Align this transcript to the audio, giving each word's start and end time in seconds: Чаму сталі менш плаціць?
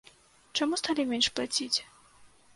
Чаму 0.59 0.79
сталі 0.81 1.05
менш 1.13 1.27
плаціць? 1.37 1.73